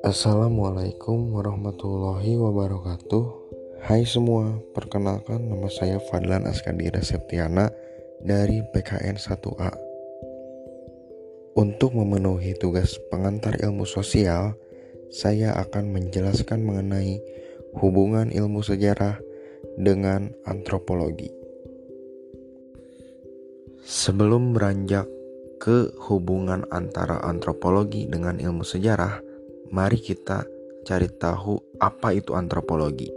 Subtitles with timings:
[0.00, 3.24] Assalamualaikum warahmatullahi wabarakatuh.
[3.84, 7.68] Hai semua, perkenalkan nama saya Fadlan Askandira Septiana
[8.24, 9.76] dari PKN 1A
[11.60, 14.56] Untuk memenuhi tugas pengantar ilmu sosial
[15.12, 17.20] Saya akan menjelaskan mengenai
[17.76, 19.20] hubungan ilmu sejarah
[19.76, 21.41] dengan antropologi
[23.82, 25.10] Sebelum beranjak
[25.58, 29.18] ke hubungan antara antropologi dengan ilmu sejarah,
[29.74, 30.46] mari kita
[30.86, 33.10] cari tahu apa itu antropologi.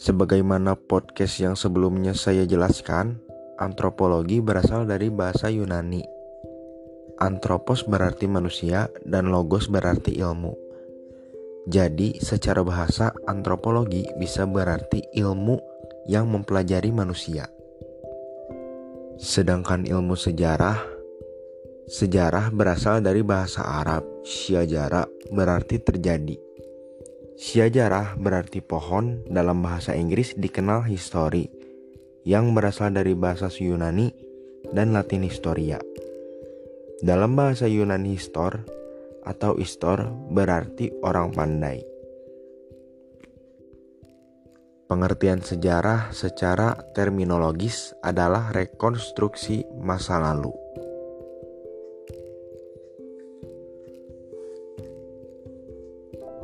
[0.00, 3.20] Sebagaimana podcast yang sebelumnya saya jelaskan,
[3.60, 6.00] antropologi berasal dari bahasa Yunani.
[7.20, 10.56] Antropos berarti manusia dan logos berarti ilmu.
[11.68, 15.60] Jadi, secara bahasa, antropologi bisa berarti ilmu
[16.08, 17.46] yang mempelajari manusia.
[19.22, 20.82] Sedangkan ilmu sejarah,
[21.86, 24.02] sejarah berasal dari bahasa Arab.
[24.26, 26.34] Syajarah berarti terjadi.
[27.38, 31.46] Syajarah berarti pohon dalam bahasa Inggris dikenal histori
[32.26, 34.10] yang berasal dari bahasa Yunani
[34.74, 35.78] dan Latin historia.
[36.98, 38.58] Dalam bahasa Yunani histor
[39.22, 40.02] atau istor
[40.34, 41.91] berarti orang pandai.
[44.92, 50.52] Pengertian sejarah secara terminologis adalah rekonstruksi masa lalu.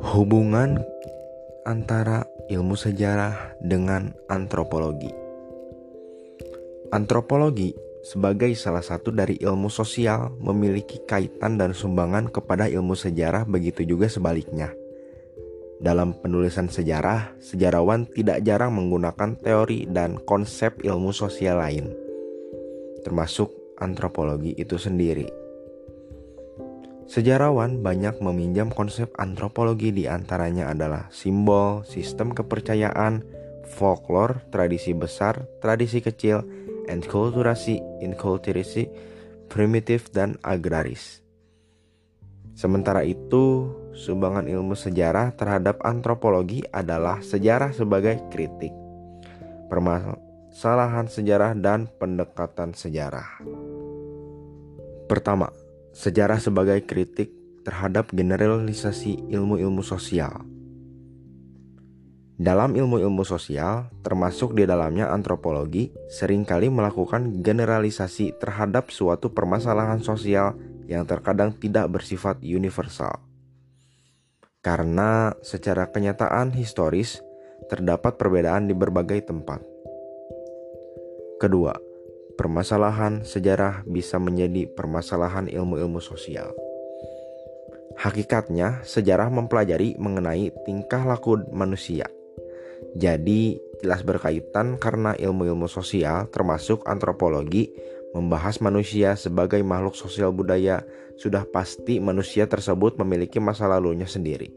[0.01, 0.81] Hubungan
[1.61, 5.13] antara ilmu sejarah dengan antropologi.
[6.89, 13.85] Antropologi sebagai salah satu dari ilmu sosial memiliki kaitan dan sumbangan kepada ilmu sejarah begitu
[13.85, 14.73] juga sebaliknya.
[15.79, 21.95] Dalam penulisan sejarah, sejarawan tidak jarang menggunakan teori dan konsep ilmu sosial lain,
[23.07, 23.47] termasuk
[23.79, 25.31] antropologi itu sendiri.
[27.07, 33.23] Sejarawan banyak meminjam konsep antropologi di antaranya adalah simbol, sistem kepercayaan,
[33.65, 36.43] folklore, tradisi besar, tradisi kecil,
[36.91, 38.91] enkulturasi, inkulturasi,
[39.47, 41.23] primitif, dan agraris.
[42.59, 48.75] Sementara itu, sumbangan ilmu sejarah terhadap antropologi adalah sejarah sebagai kritik,
[49.71, 53.39] permasalahan sejarah, dan pendekatan sejarah.
[55.07, 55.55] Pertama,
[55.95, 57.31] sejarah sebagai kritik
[57.63, 60.43] terhadap generalisasi ilmu-ilmu sosial.
[62.35, 70.59] Dalam ilmu-ilmu sosial, termasuk di dalamnya antropologi, sering kali melakukan generalisasi terhadap suatu permasalahan sosial
[70.89, 73.21] yang terkadang tidak bersifat universal.
[74.65, 77.21] Karena secara kenyataan historis
[77.69, 79.61] terdapat perbedaan di berbagai tempat.
[81.39, 81.77] Kedua,
[82.35, 86.51] permasalahan sejarah bisa menjadi permasalahan ilmu-ilmu sosial.
[87.95, 92.07] Hakikatnya, sejarah mempelajari mengenai tingkah laku manusia.
[92.95, 97.71] Jadi, jelas berkaitan karena ilmu-ilmu sosial termasuk antropologi
[98.15, 100.81] membahas manusia sebagai makhluk sosial budaya,
[101.19, 104.49] sudah pasti manusia tersebut memiliki masa lalunya sendiri.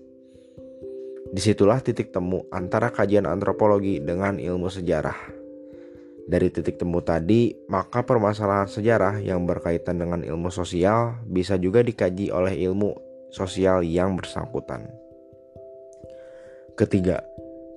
[1.33, 5.17] Di situlah titik temu antara kajian antropologi dengan ilmu sejarah.
[6.23, 12.31] Dari titik temu tadi, maka permasalahan sejarah yang berkaitan dengan ilmu sosial bisa juga dikaji
[12.31, 12.95] oleh ilmu
[13.33, 14.87] sosial yang bersangkutan.
[16.79, 17.27] Ketiga,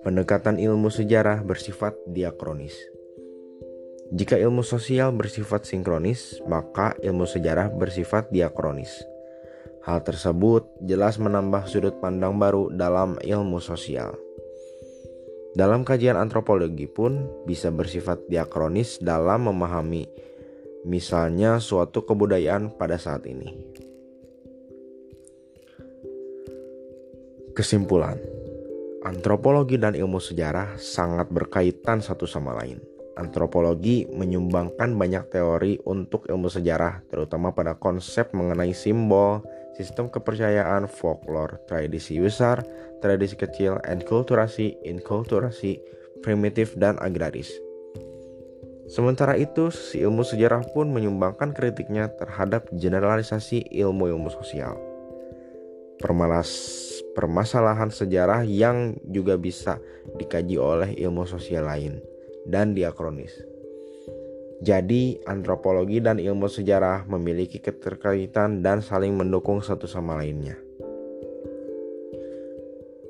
[0.06, 2.75] pendekatan ilmu sejarah bersifat diakronis.
[4.16, 9.03] Jika ilmu sosial bersifat sinkronis, maka ilmu sejarah bersifat diakronis.
[9.84, 14.16] Hal tersebut jelas menambah sudut pandang baru dalam ilmu sosial.
[15.52, 20.08] Dalam kajian antropologi pun bisa bersifat diakronis dalam memahami
[20.88, 23.52] misalnya suatu kebudayaan pada saat ini.
[27.52, 28.16] Kesimpulan,
[29.03, 36.52] antropologi dan ilmu sejarah sangat berkaitan satu sama lain antropologi menyumbangkan banyak teori untuk ilmu
[36.52, 39.44] sejarah, terutama pada konsep mengenai simbol,
[39.76, 42.64] sistem kepercayaan, folklore, tradisi besar,
[43.00, 45.79] tradisi kecil, enkulturasi, inkulturasi,
[46.23, 47.52] primitif, dan agraris.
[48.85, 54.78] Sementara itu, si ilmu sejarah pun menyumbangkan kritiknya terhadap generalisasi ilmu-ilmu sosial.
[55.97, 56.52] Permalas,
[57.17, 59.82] permasalahan sejarah yang juga bisa
[60.20, 62.15] dikaji oleh ilmu sosial lain
[62.47, 63.34] dan diakronis.
[64.64, 70.56] Jadi, antropologi dan ilmu sejarah memiliki keterkaitan dan saling mendukung satu sama lainnya.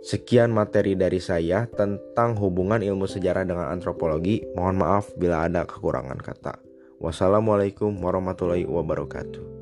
[0.06, 4.46] Sekian materi dari saya tentang hubungan ilmu sejarah dengan antropologi.
[4.54, 6.62] Mohon maaf bila ada kekurangan kata.
[7.02, 9.55] Wassalamualaikum warahmatullahi wabarakatuh.